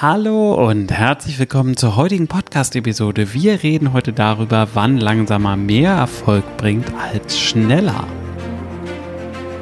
Hallo 0.00 0.54
und 0.54 0.92
herzlich 0.92 1.40
willkommen 1.40 1.76
zur 1.76 1.96
heutigen 1.96 2.28
Podcast-Episode. 2.28 3.34
Wir 3.34 3.64
reden 3.64 3.92
heute 3.92 4.12
darüber, 4.12 4.68
wann 4.74 4.96
langsamer 4.98 5.56
mehr 5.56 5.90
Erfolg 5.90 6.44
bringt 6.56 6.86
als 6.94 7.36
schneller. 7.36 8.06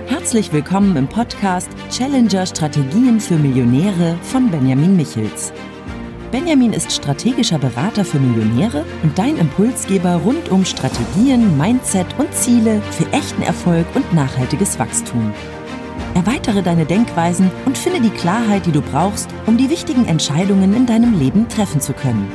Herzlich 0.08 0.52
willkommen 0.52 0.94
im 0.98 1.08
Podcast 1.08 1.70
Challenger 1.90 2.44
Strategien 2.44 3.18
für 3.18 3.36
Millionäre 3.36 4.18
von 4.24 4.50
Benjamin 4.50 4.94
Michels. 4.94 5.54
Benjamin 6.30 6.74
ist 6.74 6.92
strategischer 6.92 7.58
Berater 7.58 8.04
für 8.04 8.18
Millionäre 8.18 8.84
und 9.04 9.18
dein 9.18 9.38
Impulsgeber 9.38 10.16
rund 10.16 10.50
um 10.50 10.66
Strategien, 10.66 11.56
Mindset 11.56 12.08
und 12.18 12.30
Ziele 12.34 12.82
für 12.90 13.10
echten 13.10 13.40
Erfolg 13.40 13.86
und 13.94 14.12
nachhaltiges 14.12 14.78
Wachstum. 14.78 15.32
Erweitere 16.16 16.62
deine 16.62 16.86
Denkweisen 16.86 17.50
und 17.66 17.76
finde 17.76 18.00
die 18.00 18.08
Klarheit, 18.08 18.64
die 18.64 18.72
du 18.72 18.80
brauchst, 18.80 19.28
um 19.44 19.58
die 19.58 19.68
wichtigen 19.68 20.06
Entscheidungen 20.06 20.74
in 20.74 20.86
deinem 20.86 21.18
Leben 21.18 21.46
treffen 21.46 21.78
zu 21.78 21.92
können. 21.92 22.26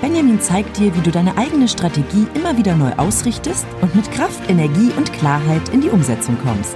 Benjamin 0.00 0.40
zeigt 0.40 0.76
dir, 0.76 0.92
wie 0.92 1.00
du 1.02 1.12
deine 1.12 1.38
eigene 1.38 1.68
Strategie 1.68 2.26
immer 2.34 2.58
wieder 2.58 2.74
neu 2.74 2.90
ausrichtest 2.96 3.64
und 3.80 3.94
mit 3.94 4.10
Kraft, 4.10 4.50
Energie 4.50 4.90
und 4.96 5.12
Klarheit 5.12 5.68
in 5.68 5.82
die 5.82 5.88
Umsetzung 5.88 6.36
kommst. 6.42 6.74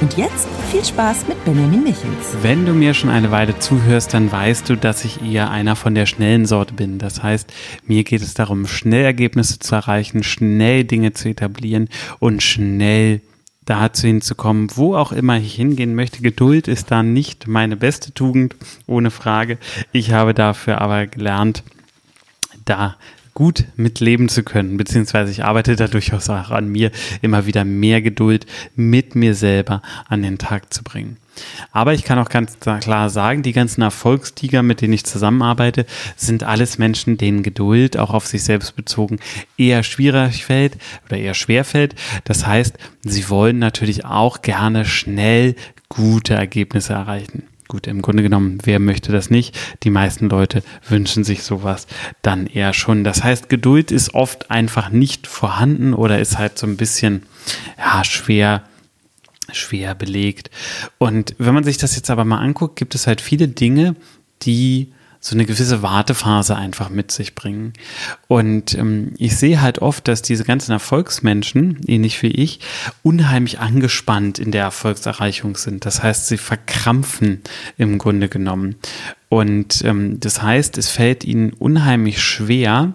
Und 0.00 0.16
jetzt 0.16 0.48
viel 0.72 0.84
Spaß 0.84 1.28
mit 1.28 1.44
Benjamin 1.44 1.84
Michels. 1.84 2.36
Wenn 2.42 2.66
du 2.66 2.72
mir 2.72 2.92
schon 2.92 3.10
eine 3.10 3.30
Weile 3.30 3.56
zuhörst, 3.56 4.14
dann 4.14 4.32
weißt 4.32 4.68
du, 4.68 4.76
dass 4.76 5.04
ich 5.04 5.22
eher 5.22 5.52
einer 5.52 5.76
von 5.76 5.94
der 5.94 6.06
schnellen 6.06 6.44
Sorte 6.44 6.74
bin. 6.74 6.98
Das 6.98 7.22
heißt, 7.22 7.52
mir 7.86 8.02
geht 8.02 8.22
es 8.22 8.34
darum, 8.34 8.66
schnell 8.66 9.04
Ergebnisse 9.04 9.60
zu 9.60 9.76
erreichen, 9.76 10.24
schnell 10.24 10.82
Dinge 10.82 11.12
zu 11.12 11.28
etablieren 11.28 11.88
und 12.18 12.42
schnell 12.42 13.20
dazu 13.64 14.06
hinzukommen, 14.06 14.68
wo 14.74 14.96
auch 14.96 15.12
immer 15.12 15.36
ich 15.38 15.54
hingehen 15.54 15.94
möchte. 15.94 16.22
Geduld 16.22 16.68
ist 16.68 16.90
da 16.90 17.02
nicht 17.02 17.46
meine 17.46 17.76
beste 17.76 18.12
Tugend, 18.12 18.56
ohne 18.86 19.10
Frage. 19.10 19.58
Ich 19.92 20.12
habe 20.12 20.34
dafür 20.34 20.80
aber 20.80 21.06
gelernt, 21.06 21.62
da 22.64 22.96
gut 23.34 23.64
mitleben 23.76 24.28
zu 24.28 24.42
können, 24.42 24.76
beziehungsweise 24.76 25.30
ich 25.30 25.44
arbeite 25.44 25.76
da 25.76 25.88
durchaus 25.88 26.28
auch 26.28 26.50
an 26.50 26.68
mir, 26.68 26.90
immer 27.22 27.46
wieder 27.46 27.64
mehr 27.64 28.02
Geduld 28.02 28.46
mit 28.76 29.14
mir 29.14 29.34
selber 29.34 29.82
an 30.08 30.22
den 30.22 30.38
Tag 30.38 30.72
zu 30.72 30.82
bringen. 30.82 31.16
Aber 31.70 31.94
ich 31.94 32.04
kann 32.04 32.18
auch 32.18 32.28
ganz 32.28 32.58
klar 32.60 33.08
sagen, 33.08 33.42
die 33.42 33.52
ganzen 33.52 33.80
Erfolgstiger, 33.80 34.62
mit 34.62 34.82
denen 34.82 34.92
ich 34.92 35.04
zusammenarbeite, 35.04 35.86
sind 36.14 36.42
alles 36.42 36.76
Menschen, 36.76 37.16
denen 37.16 37.42
Geduld 37.42 37.96
auch 37.96 38.12
auf 38.12 38.26
sich 38.26 38.44
selbst 38.44 38.76
bezogen 38.76 39.18
eher 39.56 39.82
schwierig 39.82 40.44
fällt 40.44 40.76
oder 41.06 41.16
eher 41.16 41.34
schwer 41.34 41.64
fällt. 41.64 41.94
Das 42.24 42.46
heißt, 42.46 42.76
sie 43.02 43.28
wollen 43.30 43.58
natürlich 43.58 44.04
auch 44.04 44.42
gerne 44.42 44.84
schnell 44.84 45.54
gute 45.88 46.34
Ergebnisse 46.34 46.92
erreichen. 46.92 47.44
Gut, 47.72 47.86
im 47.86 48.02
Grunde 48.02 48.22
genommen, 48.22 48.58
wer 48.64 48.78
möchte 48.78 49.12
das 49.12 49.30
nicht? 49.30 49.58
Die 49.82 49.88
meisten 49.88 50.28
Leute 50.28 50.62
wünschen 50.86 51.24
sich 51.24 51.42
sowas 51.42 51.86
dann 52.20 52.46
eher 52.46 52.74
schon. 52.74 53.02
Das 53.02 53.24
heißt, 53.24 53.48
Geduld 53.48 53.90
ist 53.90 54.12
oft 54.12 54.50
einfach 54.50 54.90
nicht 54.90 55.26
vorhanden 55.26 55.94
oder 55.94 56.20
ist 56.20 56.36
halt 56.36 56.58
so 56.58 56.66
ein 56.66 56.76
bisschen 56.76 57.22
ja, 57.78 58.04
schwer 58.04 58.64
schwer 59.52 59.94
belegt. 59.94 60.50
Und 60.98 61.34
wenn 61.38 61.54
man 61.54 61.64
sich 61.64 61.78
das 61.78 61.96
jetzt 61.96 62.10
aber 62.10 62.26
mal 62.26 62.40
anguckt, 62.40 62.76
gibt 62.76 62.94
es 62.94 63.06
halt 63.06 63.22
viele 63.22 63.48
Dinge, 63.48 63.96
die 64.42 64.92
so 65.24 65.36
eine 65.36 65.46
gewisse 65.46 65.82
Wartephase 65.82 66.56
einfach 66.56 66.90
mit 66.90 67.12
sich 67.12 67.36
bringen. 67.36 67.74
Und 68.26 68.74
ähm, 68.74 69.14
ich 69.18 69.36
sehe 69.36 69.62
halt 69.62 69.78
oft, 69.78 70.08
dass 70.08 70.20
diese 70.20 70.42
ganzen 70.42 70.72
Erfolgsmenschen, 70.72 71.78
ähnlich 71.86 72.20
wie 72.22 72.32
ich, 72.32 72.58
unheimlich 73.04 73.60
angespannt 73.60 74.40
in 74.40 74.50
der 74.50 74.64
Erfolgserreichung 74.64 75.56
sind. 75.56 75.86
Das 75.86 76.02
heißt, 76.02 76.26
sie 76.26 76.38
verkrampfen 76.38 77.40
im 77.78 77.98
Grunde 77.98 78.28
genommen. 78.28 78.74
Und 79.28 79.84
ähm, 79.84 80.18
das 80.18 80.42
heißt, 80.42 80.76
es 80.76 80.88
fällt 80.88 81.22
ihnen 81.22 81.52
unheimlich 81.52 82.20
schwer, 82.20 82.94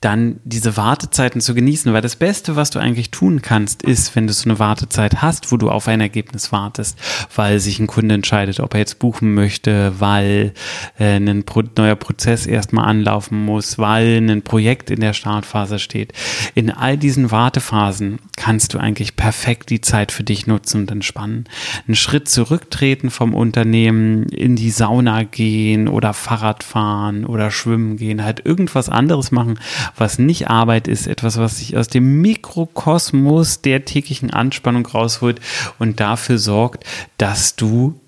dann 0.00 0.40
diese 0.44 0.76
Wartezeiten 0.76 1.40
zu 1.40 1.54
genießen, 1.54 1.92
weil 1.92 2.02
das 2.02 2.16
Beste, 2.16 2.56
was 2.56 2.70
du 2.70 2.78
eigentlich 2.78 3.10
tun 3.10 3.42
kannst, 3.42 3.82
ist, 3.82 4.14
wenn 4.16 4.26
du 4.26 4.32
so 4.32 4.48
eine 4.48 4.58
Wartezeit 4.58 5.22
hast, 5.22 5.52
wo 5.52 5.56
du 5.56 5.70
auf 5.70 5.88
ein 5.88 6.00
Ergebnis 6.00 6.52
wartest, 6.52 6.98
weil 7.34 7.60
sich 7.60 7.78
ein 7.78 7.86
Kunde 7.86 8.14
entscheidet, 8.14 8.60
ob 8.60 8.74
er 8.74 8.80
jetzt 8.80 8.98
buchen 8.98 9.34
möchte, 9.34 9.94
weil 10.00 10.52
äh, 10.98 11.16
ein 11.16 11.44
Pro 11.44 11.62
neuer 11.76 11.96
Prozess 11.96 12.46
erstmal 12.46 12.86
anlaufen 12.86 13.44
muss, 13.44 13.78
weil 13.78 14.18
ein 14.18 14.42
Projekt 14.42 14.90
in 14.90 15.00
der 15.00 15.12
Startphase 15.12 15.78
steht. 15.78 16.12
In 16.54 16.70
all 16.70 16.96
diesen 16.96 17.30
Wartephasen 17.30 18.18
kannst 18.36 18.74
du 18.74 18.78
eigentlich 18.78 19.16
perfekt 19.16 19.70
die 19.70 19.80
Zeit 19.80 20.12
für 20.12 20.24
dich 20.24 20.46
nutzen 20.46 20.82
und 20.82 20.90
entspannen. 20.90 21.44
Einen 21.86 21.96
Schritt 21.96 22.28
zurücktreten 22.28 23.10
vom 23.10 23.34
Unternehmen, 23.34 24.24
in 24.24 24.56
die 24.56 24.70
Sauna 24.70 25.22
gehen 25.22 25.88
oder 25.88 26.14
Fahrrad 26.14 26.64
fahren 26.64 27.24
oder 27.24 27.50
schwimmen 27.50 27.96
gehen, 27.96 28.24
halt 28.24 28.44
irgendwas 28.44 28.88
anderes 28.88 29.30
machen, 29.30 29.51
was 29.96 30.18
nicht 30.18 30.48
Arbeit 30.48 30.88
ist, 30.88 31.06
etwas, 31.06 31.38
was 31.38 31.58
sich 31.58 31.76
aus 31.76 31.88
dem 31.88 32.20
Mikrokosmos 32.20 33.62
der 33.62 33.84
täglichen 33.84 34.30
Anspannung 34.30 34.86
rausholt 34.86 35.40
und 35.78 36.00
dafür 36.00 36.38
sorgt, 36.38 36.84
dass 37.18 37.56
du, 37.56 38.00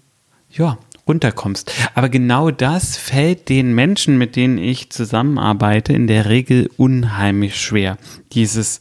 ja, 0.51 0.79
runterkommst. 1.07 1.71
Aber 1.95 2.09
genau 2.09 2.51
das 2.51 2.97
fällt 2.97 3.49
den 3.49 3.75
Menschen, 3.75 4.17
mit 4.19 4.37
denen 4.37 4.59
ich 4.59 4.91
zusammenarbeite, 4.91 5.93
in 5.93 6.07
der 6.07 6.29
Regel 6.29 6.71
unheimlich 6.77 7.61
schwer. 7.61 7.99
Dieses 8.33 8.81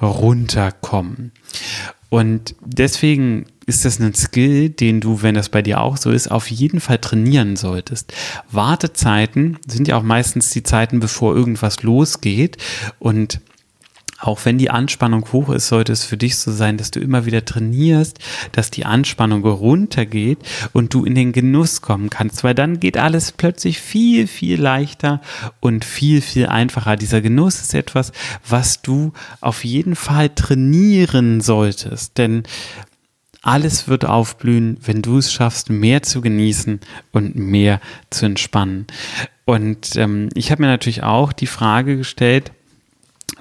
Runterkommen. 0.00 1.32
Und 2.10 2.54
deswegen 2.64 3.46
ist 3.66 3.84
das 3.84 4.00
ein 4.00 4.14
Skill, 4.14 4.70
den 4.70 5.00
du, 5.00 5.22
wenn 5.22 5.34
das 5.34 5.50
bei 5.50 5.60
dir 5.60 5.80
auch 5.82 5.98
so 5.98 6.10
ist, 6.10 6.30
auf 6.30 6.50
jeden 6.50 6.80
Fall 6.80 6.98
trainieren 6.98 7.56
solltest. 7.56 8.14
Wartezeiten 8.50 9.58
sind 9.66 9.88
ja 9.88 9.98
auch 9.98 10.02
meistens 10.02 10.50
die 10.50 10.62
Zeiten, 10.62 11.00
bevor 11.00 11.36
irgendwas 11.36 11.82
losgeht. 11.82 12.56
Und 12.98 13.40
auch 14.20 14.44
wenn 14.44 14.58
die 14.58 14.70
Anspannung 14.70 15.24
hoch 15.32 15.50
ist, 15.50 15.68
sollte 15.68 15.92
es 15.92 16.04
für 16.04 16.16
dich 16.16 16.36
so 16.36 16.50
sein, 16.50 16.76
dass 16.76 16.90
du 16.90 17.00
immer 17.00 17.24
wieder 17.24 17.44
trainierst, 17.44 18.18
dass 18.52 18.70
die 18.70 18.84
Anspannung 18.84 19.44
runtergeht 19.44 20.38
und 20.72 20.92
du 20.92 21.04
in 21.04 21.14
den 21.14 21.32
Genuss 21.32 21.82
kommen 21.82 22.10
kannst, 22.10 22.42
weil 22.42 22.54
dann 22.54 22.80
geht 22.80 22.96
alles 22.96 23.32
plötzlich 23.32 23.78
viel, 23.78 24.26
viel 24.26 24.60
leichter 24.60 25.20
und 25.60 25.84
viel, 25.84 26.20
viel 26.20 26.46
einfacher. 26.46 26.96
Dieser 26.96 27.20
Genuss 27.20 27.60
ist 27.60 27.74
etwas, 27.74 28.12
was 28.46 28.82
du 28.82 29.12
auf 29.40 29.64
jeden 29.64 29.94
Fall 29.94 30.30
trainieren 30.30 31.40
solltest, 31.40 32.18
denn 32.18 32.42
alles 33.42 33.86
wird 33.86 34.04
aufblühen, 34.04 34.78
wenn 34.84 35.00
du 35.00 35.18
es 35.18 35.32
schaffst, 35.32 35.70
mehr 35.70 36.02
zu 36.02 36.20
genießen 36.20 36.80
und 37.12 37.36
mehr 37.36 37.80
zu 38.10 38.26
entspannen. 38.26 38.86
Und 39.44 39.96
ähm, 39.96 40.28
ich 40.34 40.50
habe 40.50 40.62
mir 40.62 40.68
natürlich 40.68 41.04
auch 41.04 41.32
die 41.32 41.46
Frage 41.46 41.96
gestellt, 41.96 42.52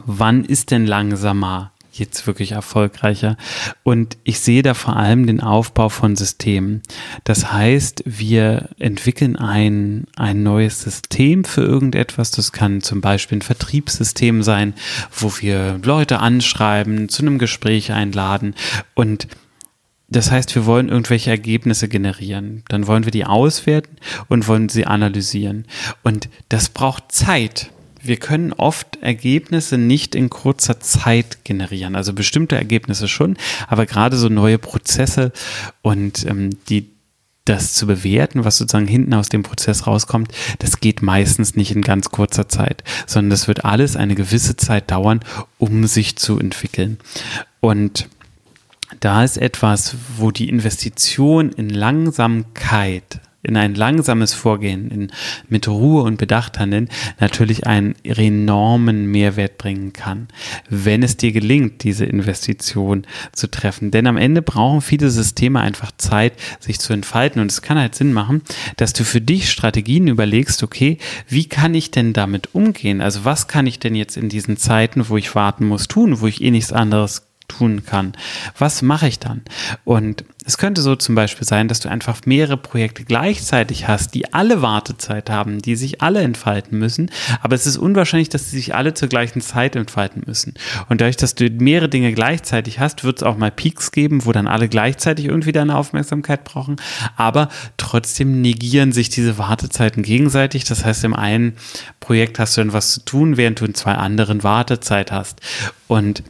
wann 0.06 0.46
ist 0.46 0.72
denn 0.72 0.86
langsamer 0.86 1.72
jetzt 1.92 2.28
wirklich 2.28 2.52
erfolgreicher? 2.52 3.38
Und 3.84 4.18
ich 4.24 4.40
sehe 4.40 4.62
da 4.62 4.74
vor 4.74 4.96
allem 4.96 5.25
den 5.25 5.42
Aufbau 5.42 5.90
von 5.90 6.16
Systemen. 6.16 6.81
Das 7.24 7.52
heißt, 7.52 8.03
wir 8.06 8.70
entwickeln 8.80 9.36
ein, 9.36 10.06
ein 10.16 10.44
neues 10.44 10.81
System 10.81 11.44
für 11.44 11.62
irgendetwas. 11.62 12.31
Das 12.31 12.52
kann 12.52 12.81
zum 12.81 13.02
Beispiel 13.02 13.40
ein 13.40 13.44
Vertriebssystem 13.44 14.44
sein, 14.44 14.74
wo 15.12 15.31
wir 15.40 15.80
Leute 15.84 16.19
anschreiben, 16.19 17.09
zu 17.09 17.24
einem 17.24 17.40
Gespräch 17.40 17.92
einladen 17.92 18.56
und 18.94 19.28
das 20.09 20.31
heißt, 20.31 20.56
wir 20.56 20.66
wollen 20.66 20.88
irgendwelche 20.88 21.31
Ergebnisse 21.31 21.90
generieren. 21.90 22.64
Dann 22.69 22.88
wollen 22.88 23.04
wir 23.04 23.12
die 23.12 23.25
auswerten 23.25 23.98
und 24.30 24.48
wollen 24.48 24.69
sie 24.69 24.86
analysieren. 24.86 25.66
Und 26.02 26.30
das 26.48 26.69
braucht 26.69 27.12
Zeit 27.12 27.72
wir 28.07 28.18
können 28.18 28.53
oft 28.53 28.97
Ergebnisse 29.01 29.78
nicht 29.78 30.16
in 30.16 30.29
kurzer 30.29 30.79
Zeit 30.79 31.44
generieren. 31.44 31.95
Also 31.95 32.13
bestimmte 32.13 32.56
Ergebnisse 32.56 33.07
schon, 33.07 33.38
aber 33.68 33.85
gerade 33.85 34.18
so 34.18 34.29
neue 34.29 34.57
Prozesse 34.57 35.31
und 35.81 36.25
ähm, 36.25 36.51
die 36.69 36.90
das 37.47 37.73
zu 37.73 37.88
bewerten, 37.88 38.44
was 38.44 38.57
sozusagen 38.57 38.88
hinten 38.88 39.13
aus 39.13 39.29
dem 39.29 39.44
Prozess 39.44 39.88
rauskommt, 39.88 40.31
das 40.59 40.80
geht 40.80 41.01
meistens 41.01 41.56
nicht 41.56 41.71
in 41.71 41.81
ganz 41.81 42.12
kurzer 42.12 42.50
Zeit, 42.50 42.83
sondern 43.06 43.30
das 43.30 43.48
wird 43.48 43.63
alles 43.63 43.95
eine 43.95 44.15
gewisse 44.15 44.57
Zeit 44.57 44.92
dauern, 44.92 45.21
um 45.57 45.88
sich 45.88 46.18
zu 46.18 46.39
entwickeln. 46.39 46.98
Und 47.62 48.09
da 49.00 49.24
ist 49.24 49.38
etwas, 49.38 49.95
wo 50.18 50.31
die 50.31 50.50
Investition 50.50 51.51
in 51.51 51.69
Langsamkeit 51.69 53.21
in 53.44 53.56
ein 53.56 53.75
langsames 53.75 54.34
Vorgehen, 54.34 54.89
in, 54.92 55.12
mit 55.48 55.68
Ruhe 55.68 56.04
und 56.04 56.18
Bedacht 56.18 56.60
handeln, 56.60 56.89
natürlich 57.19 57.68
einen 57.68 57.95
enormen 58.04 59.06
Mehrwert 59.12 59.57
bringen 59.57 59.94
kann, 59.94 60.28
wenn 60.69 61.04
es 61.04 61.18
dir 61.18 61.31
gelingt, 61.31 61.84
diese 61.84 62.06
Investition 62.06 63.06
zu 63.31 63.48
treffen. 63.48 63.92
Denn 63.92 64.07
am 64.07 64.18
Ende 64.18 64.42
brauchen 64.42 64.81
viele 64.81 65.10
Systeme 65.10 65.62
einfach 65.62 65.92
Zeit, 65.98 66.34
sich 66.60 66.80
zu 66.80 66.94
entfalten. 66.94 67.42
Und 67.42 67.51
es 67.51 67.62
kann 67.62 67.78
halt 67.78 67.95
Sinn 67.95 68.12
machen, 68.12 68.42
dass 68.75 68.94
du 68.94 69.04
für 69.04 69.22
dich 69.22 69.51
Strategien 69.51 70.07
überlegst, 70.07 70.63
okay, 70.63 70.98
wie 71.28 71.45
kann 71.45 71.75
ich 71.75 71.92
denn 71.92 72.13
damit 72.13 72.54
umgehen? 72.56 73.01
Also 73.01 73.24
was 73.24 73.48
kann 73.48 73.68
ich 73.68 73.80
denn 73.80 73.95
jetzt 73.95 74.18
in 74.18 74.30
diesen 74.30 74.57
Zeiten, 74.57 75.10
wo 75.10 75.18
ich 75.18 75.36
warten 75.36 75.68
muss, 75.68 75.88
tun, 75.88 76.22
wo 76.22 76.28
ich 76.28 76.42
eh 76.42 76.51
nichts 76.51 76.74
anderes 76.74 77.26
tun 77.47 77.85
kann. 77.85 78.13
Was 78.57 78.81
mache 78.81 79.07
ich 79.07 79.19
dann? 79.19 79.41
Und 79.85 80.23
es 80.45 80.57
könnte 80.57 80.81
so 80.81 80.95
zum 80.95 81.15
Beispiel 81.15 81.45
sein, 81.45 81.67
dass 81.67 81.81
du 81.81 81.89
einfach 81.89 82.21
mehrere 82.25 82.55
Projekte 82.55 83.03
gleichzeitig 83.03 83.88
hast, 83.88 84.13
die 84.13 84.33
alle 84.33 84.61
Wartezeit 84.61 85.29
haben, 85.29 85.61
die 85.61 85.75
sich 85.75 86.01
alle 86.01 86.21
entfalten 86.21 86.79
müssen, 86.79 87.11
aber 87.41 87.55
es 87.55 87.67
ist 87.67 87.77
unwahrscheinlich, 87.77 88.29
dass 88.29 88.49
sie 88.49 88.57
sich 88.57 88.73
alle 88.73 88.94
zur 88.94 89.09
gleichen 89.09 89.41
Zeit 89.41 89.75
entfalten 89.75 90.23
müssen. 90.25 90.53
Und 90.88 91.01
dadurch, 91.01 91.17
dass 91.17 91.35
du 91.35 91.49
mehrere 91.49 91.89
Dinge 91.89 92.13
gleichzeitig 92.13 92.79
hast, 92.79 93.03
wird 93.03 93.17
es 93.17 93.23
auch 93.23 93.38
mal 93.38 93.51
Peaks 93.51 93.91
geben, 93.91 94.25
wo 94.25 94.31
dann 94.31 94.47
alle 94.47 94.69
gleichzeitig 94.69 95.25
irgendwie 95.25 95.51
deine 95.51 95.75
Aufmerksamkeit 95.75 96.45
brauchen, 96.45 96.77
aber 97.17 97.49
trotzdem 97.75 98.41
negieren 98.41 98.94
sich 98.94 99.09
diese 99.09 99.38
Wartezeiten 99.38 100.03
gegenseitig. 100.03 100.63
Das 100.63 100.85
heißt, 100.85 101.03
im 101.03 101.13
einen 101.13 101.57
Projekt 101.99 102.39
hast 102.39 102.55
du 102.55 102.61
dann 102.61 102.73
was 102.73 102.94
zu 102.94 103.01
tun, 103.01 103.35
während 103.35 103.59
du 103.59 103.65
in 103.65 103.75
zwei 103.75 103.95
anderen 103.95 104.44
Wartezeit 104.44 105.11
hast. 105.11 105.41
Und 105.88 106.23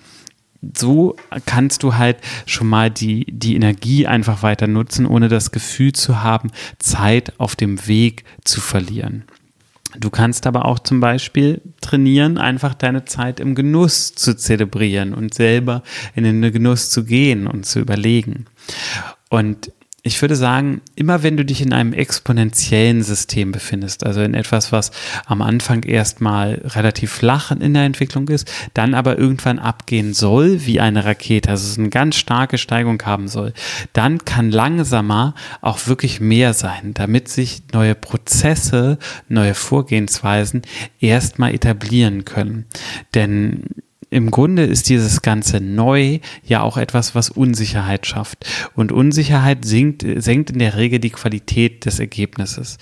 so 0.75 1.15
kannst 1.45 1.83
du 1.83 1.95
halt 1.95 2.17
schon 2.45 2.67
mal 2.67 2.89
die, 2.89 3.25
die 3.29 3.55
Energie 3.55 4.07
einfach 4.07 4.43
weiter 4.43 4.67
nutzen, 4.67 5.05
ohne 5.05 5.27
das 5.27 5.51
Gefühl 5.51 5.93
zu 5.93 6.23
haben, 6.23 6.51
Zeit 6.79 7.33
auf 7.37 7.55
dem 7.55 7.87
Weg 7.87 8.23
zu 8.43 8.61
verlieren. 8.61 9.25
Du 9.97 10.09
kannst 10.09 10.45
aber 10.45 10.65
auch 10.65 10.79
zum 10.79 10.99
Beispiel 10.99 11.61
trainieren, 11.81 12.37
einfach 12.37 12.73
deine 12.73 13.05
Zeit 13.05 13.39
im 13.39 13.55
Genuss 13.55 14.13
zu 14.13 14.35
zelebrieren 14.35 15.13
und 15.13 15.33
selber 15.33 15.81
in 16.13 16.23
den 16.23 16.41
Genuss 16.51 16.89
zu 16.89 17.03
gehen 17.05 17.47
und 17.47 17.65
zu 17.65 17.79
überlegen. 17.79 18.45
Und 19.29 19.71
ich 20.07 20.21
würde 20.21 20.35
sagen, 20.35 20.81
immer 20.95 21.21
wenn 21.21 21.37
du 21.37 21.45
dich 21.45 21.61
in 21.61 21.73
einem 21.73 21.93
exponentiellen 21.93 23.03
System 23.03 23.51
befindest, 23.51 24.05
also 24.05 24.21
in 24.21 24.33
etwas, 24.33 24.71
was 24.71 24.91
am 25.25 25.41
Anfang 25.41 25.83
erstmal 25.83 26.61
relativ 26.65 27.11
flach 27.11 27.51
in 27.51 27.73
der 27.73 27.83
Entwicklung 27.83 28.27
ist, 28.29 28.51
dann 28.73 28.93
aber 28.93 29.17
irgendwann 29.17 29.59
abgehen 29.59 30.13
soll 30.13 30.65
wie 30.65 30.79
eine 30.79 31.05
Rakete, 31.05 31.49
also 31.49 31.69
es 31.69 31.77
eine 31.77 31.89
ganz 31.89 32.15
starke 32.15 32.57
Steigung 32.57 33.01
haben 33.03 33.27
soll, 33.27 33.53
dann 33.93 34.25
kann 34.25 34.51
langsamer 34.51 35.35
auch 35.61 35.87
wirklich 35.87 36.19
mehr 36.19 36.53
sein, 36.53 36.93
damit 36.93 37.27
sich 37.27 37.61
neue 37.73 37.95
Prozesse, 37.95 38.97
neue 39.27 39.53
Vorgehensweisen 39.53 40.61
erstmal 40.99 41.53
etablieren 41.53 42.25
können. 42.25 42.65
Denn 43.13 43.63
im 44.09 44.31
Grunde 44.31 44.63
ist 44.63 44.87
dieses 44.87 45.21
ganze 45.21 45.59
Neu 45.59 46.19
ja 46.43 46.61
auch 46.61 46.77
etwas, 46.77 47.13
was 47.13 47.29
Unsicherheit 47.29 48.05
schafft. 48.05 48.45
Und 48.73 48.93
Unsicherheit 48.93 49.65
sinkt, 49.65 50.05
senkt 50.17 50.49
in 50.49 50.59
der 50.59 50.77
Regel 50.77 50.99
die 50.99 51.09
Qualität 51.09 51.85
des 51.85 51.99
Ergebnisses. 51.99 52.77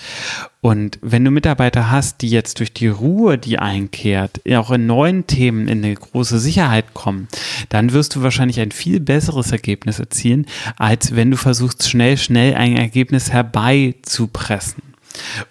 Und 0.62 1.00
wenn 1.02 1.26
du 1.26 1.32
Mitarbeiter 1.32 1.90
hast, 1.90 2.22
die 2.22 2.30
jetzt 2.30 2.60
durch 2.60 2.74
die 2.74 2.88
Ruhe, 2.88 3.38
die 3.40 3.58
einkehrt, 3.58 4.42
auch 4.52 4.70
in 4.72 4.86
neuen 4.86 5.26
Themen 5.26 5.68
in 5.68 5.84
eine 5.84 5.96
große 5.96 6.40
Sicherheit 6.40 6.94
kommen, 6.94 7.28
dann 7.70 7.92
wirst 7.92 8.16
du 8.16 8.22
wahrscheinlich 8.22 8.60
ein 8.60 8.72
viel 8.72 9.00
besseres 9.00 9.52
Ergebnis 9.52 10.00
erzielen, 10.00 10.46
als 10.78 11.16
wenn 11.16 11.32
du 11.32 11.38
versuchst, 11.38 11.90
schnell, 11.90 12.18
schnell 12.18 12.54
ein 12.54 12.76
Ergebnis 12.76 13.32
herbeizupressen. 13.32 14.84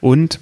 Und 0.00 0.38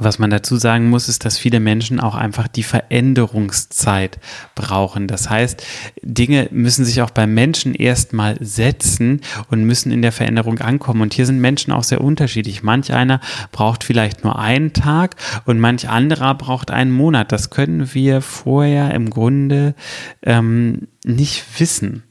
was 0.00 0.18
man 0.18 0.30
dazu 0.30 0.56
sagen 0.56 0.90
muss, 0.90 1.08
ist, 1.08 1.24
dass 1.24 1.38
viele 1.38 1.60
Menschen 1.60 2.00
auch 2.00 2.14
einfach 2.14 2.48
die 2.48 2.62
Veränderungszeit 2.62 4.18
brauchen. 4.54 5.06
Das 5.06 5.30
heißt, 5.30 5.64
Dinge 6.02 6.48
müssen 6.50 6.84
sich 6.84 7.02
auch 7.02 7.10
beim 7.10 7.34
Menschen 7.34 7.74
erstmal 7.74 8.36
setzen 8.40 9.20
und 9.50 9.64
müssen 9.64 9.92
in 9.92 10.02
der 10.02 10.12
Veränderung 10.12 10.58
ankommen. 10.58 11.02
Und 11.02 11.14
hier 11.14 11.26
sind 11.26 11.40
Menschen 11.40 11.72
auch 11.72 11.84
sehr 11.84 12.00
unterschiedlich. 12.00 12.62
Manch 12.62 12.92
einer 12.92 13.20
braucht 13.52 13.84
vielleicht 13.84 14.24
nur 14.24 14.38
einen 14.38 14.72
Tag 14.72 15.16
und 15.44 15.60
manch 15.60 15.88
anderer 15.88 16.34
braucht 16.34 16.70
einen 16.70 16.92
Monat. 16.92 17.32
Das 17.32 17.50
können 17.50 17.94
wir 17.94 18.20
vorher 18.20 18.94
im 18.94 19.10
Grunde 19.10 19.74
ähm, 20.22 20.88
nicht 21.04 21.44
wissen. 21.58 22.02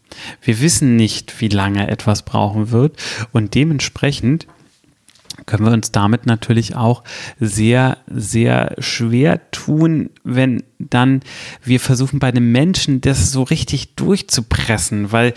Wir 0.41 0.59
wissen 0.61 0.95
nicht, 0.95 1.41
wie 1.41 1.49
lange 1.49 1.89
etwas 1.89 2.23
brauchen 2.23 2.71
wird 2.71 2.97
und 3.31 3.53
dementsprechend 3.55 4.47
können 5.45 5.65
wir 5.65 5.71
uns 5.71 5.91
damit 5.91 6.25
natürlich 6.25 6.75
auch 6.75 7.03
sehr, 7.39 7.97
sehr 8.07 8.75
schwer 8.79 9.51
tun, 9.51 10.09
wenn 10.23 10.63
dann 10.79 11.21
wir 11.63 11.79
versuchen, 11.79 12.19
bei 12.19 12.27
einem 12.27 12.51
Menschen 12.51 13.01
das 13.01 13.31
so 13.31 13.43
richtig 13.43 13.95
durchzupressen, 13.95 15.11
weil 15.11 15.33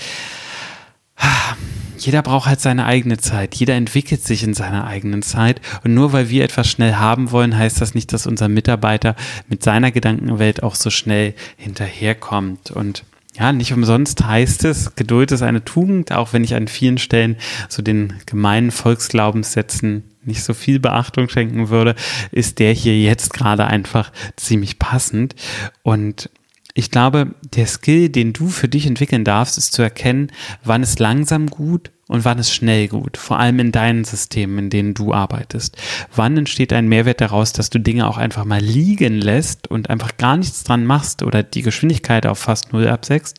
jeder 1.98 2.22
braucht 2.22 2.46
halt 2.46 2.60
seine 2.60 2.86
eigene 2.86 3.18
Zeit. 3.18 3.54
Jeder 3.54 3.74
entwickelt 3.74 4.22
sich 4.24 4.42
in 4.42 4.54
seiner 4.54 4.86
eigenen 4.86 5.22
Zeit. 5.22 5.60
Und 5.84 5.94
nur 5.94 6.12
weil 6.12 6.30
wir 6.30 6.44
etwas 6.44 6.68
schnell 6.68 6.94
haben 6.94 7.30
wollen, 7.30 7.56
heißt 7.56 7.80
das 7.80 7.94
nicht, 7.94 8.12
dass 8.12 8.26
unser 8.26 8.48
Mitarbeiter 8.48 9.16
mit 9.48 9.62
seiner 9.62 9.90
Gedankenwelt 9.90 10.62
auch 10.62 10.74
so 10.74 10.88
schnell 10.88 11.34
hinterherkommt. 11.56 12.70
Und 12.70 13.04
ja, 13.40 13.54
nicht 13.54 13.72
umsonst 13.72 14.22
heißt 14.22 14.66
es, 14.66 14.94
Geduld 14.96 15.32
ist 15.32 15.40
eine 15.40 15.64
Tugend, 15.64 16.12
auch 16.12 16.34
wenn 16.34 16.44
ich 16.44 16.54
an 16.54 16.68
vielen 16.68 16.98
Stellen 16.98 17.36
so 17.70 17.80
den 17.80 18.12
gemeinen 18.26 18.70
Volksglaubenssätzen 18.70 20.04
nicht 20.22 20.42
so 20.42 20.52
viel 20.52 20.78
Beachtung 20.78 21.30
schenken 21.30 21.70
würde, 21.70 21.94
ist 22.32 22.58
der 22.58 22.74
hier 22.74 23.00
jetzt 23.00 23.32
gerade 23.32 23.66
einfach 23.66 24.12
ziemlich 24.36 24.78
passend. 24.78 25.34
Und 25.82 26.28
ich 26.74 26.90
glaube, 26.90 27.34
der 27.54 27.66
Skill, 27.66 28.10
den 28.10 28.34
du 28.34 28.48
für 28.48 28.68
dich 28.68 28.86
entwickeln 28.86 29.24
darfst, 29.24 29.56
ist 29.56 29.72
zu 29.72 29.80
erkennen, 29.80 30.30
wann 30.62 30.82
es 30.82 30.98
langsam 30.98 31.46
gut 31.46 31.90
und 32.10 32.24
wann 32.24 32.40
ist 32.40 32.52
schnell 32.52 32.88
gut, 32.88 33.16
vor 33.16 33.38
allem 33.38 33.60
in 33.60 33.70
deinen 33.70 34.02
Systemen, 34.02 34.58
in 34.58 34.70
denen 34.70 34.94
du 34.94 35.14
arbeitest. 35.14 35.76
Wann 36.12 36.36
entsteht 36.36 36.72
ein 36.72 36.88
Mehrwert 36.88 37.20
daraus, 37.20 37.52
dass 37.52 37.70
du 37.70 37.78
Dinge 37.78 38.08
auch 38.08 38.18
einfach 38.18 38.44
mal 38.44 38.60
liegen 38.60 39.14
lässt 39.14 39.68
und 39.68 39.90
einfach 39.90 40.16
gar 40.16 40.36
nichts 40.36 40.64
dran 40.64 40.84
machst 40.84 41.22
oder 41.22 41.44
die 41.44 41.62
Geschwindigkeit 41.62 42.26
auf 42.26 42.40
fast 42.40 42.72
null 42.72 42.88
absenkst 42.88 43.36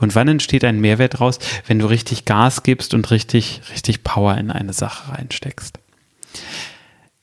und 0.00 0.16
wann 0.16 0.26
entsteht 0.26 0.64
ein 0.64 0.80
Mehrwert 0.80 1.14
daraus, 1.14 1.38
wenn 1.68 1.78
du 1.78 1.86
richtig 1.86 2.24
Gas 2.24 2.64
gibst 2.64 2.92
und 2.92 3.08
richtig, 3.12 3.60
richtig 3.70 4.02
Power 4.02 4.36
in 4.36 4.50
eine 4.50 4.72
Sache 4.72 5.12
reinsteckst. 5.12 5.78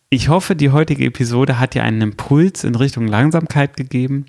Ich 0.09 0.29
hoffe, 0.29 0.55
die 0.55 0.69
heutige 0.69 1.03
Episode 1.03 1.59
hat 1.59 1.73
dir 1.73 1.83
einen 1.83 2.01
Impuls 2.01 2.63
in 2.63 2.75
Richtung 2.75 3.05
Langsamkeit 3.05 3.75
gegeben 3.75 4.27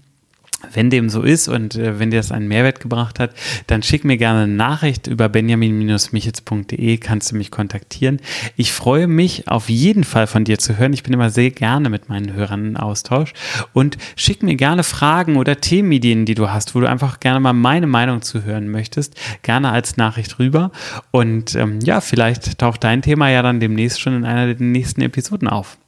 wenn 0.73 0.91
dem 0.91 1.09
so 1.09 1.23
ist 1.23 1.49
und 1.49 1.77
äh, 1.77 1.99
wenn 1.99 2.11
dir 2.11 2.19
das 2.19 2.33
einen 2.33 2.49
Mehrwert 2.49 2.81
gebracht 2.81 3.21
hat, 3.21 3.31
dann 3.69 3.83
schick 3.83 4.05
mir 4.05 4.17
gerne 4.17 4.43
eine 4.43 4.53
Nachricht 4.53 5.07
über 5.07 5.29
benjamin-michitz.de, 5.29 6.97
kannst 6.99 7.31
du 7.31 7.37
mich 7.37 7.51
kontaktieren. 7.51 8.21
Ich 8.57 8.73
freue 8.73 9.07
mich 9.07 9.49
auf 9.49 9.69
jeden 9.69 10.05
Fall 10.05 10.27
von 10.27 10.45
dir 10.45 10.59
zu 10.59 10.77
hören. 10.77 10.93
Ich 10.93 11.03
bin 11.05 11.13
immer 11.13 11.31
sehr 11.31 11.51
gerne 11.51 11.91
mit 11.91 12.09
meinen 12.09 12.33
Hörern 12.33 12.67
in 12.67 12.77
Austausch 12.77 13.33
und 13.73 13.99
schick 14.17 14.43
mir 14.43 14.57
gerne 14.57 14.83
Fragen 14.83 15.37
oder 15.37 15.61
Themenideen, 15.61 16.25
die 16.25 16.35
du 16.35 16.51
hast, 16.51 16.75
wo 16.75 16.81
du 16.81 16.89
einfach 16.89 17.21
gerne 17.21 17.41
mal 17.41 17.53
meine 17.53 17.87
Meinung 17.87 18.23
zu 18.23 18.45
hören 18.45 18.69
möchtest, 18.69 19.15
gerne 19.43 19.71
als 19.71 19.97
Nachricht 19.97 20.39
rüber. 20.39 20.73
Und 21.13 21.55
ähm, 21.55 21.79
ja, 21.83 22.01
vielleicht 22.01 22.59
taucht 22.59 22.83
dein 22.83 23.03
Thema 23.03 23.31
ja 23.31 23.43
dann 23.43 23.61
demnächst 23.61 24.01
schon 24.01 24.17
in 24.17 24.25
einer 24.25 24.53
der 24.53 24.67
nächsten 24.67 25.03
Episoden 25.03 25.49
auf. 25.49 25.79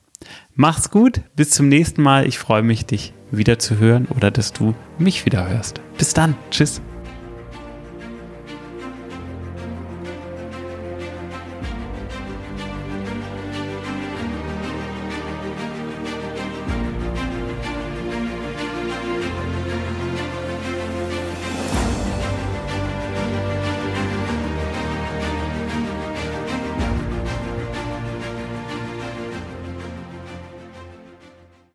Mach's 0.55 0.90
gut, 0.90 1.23
bis 1.35 1.50
zum 1.50 1.68
nächsten 1.68 2.02
Mal. 2.02 2.26
Ich 2.26 2.38
freue 2.38 2.62
mich, 2.62 2.85
dich 2.85 3.14
wieder 3.30 3.58
zu 3.58 3.78
hören 3.78 4.06
oder 4.14 4.30
dass 4.30 4.52
du 4.52 4.75
mich 4.99 5.25
wieder 5.26 5.49
hörst. 5.49 5.80
Bis 5.99 6.14
dann. 6.14 6.34
Tschüss. 6.50 6.80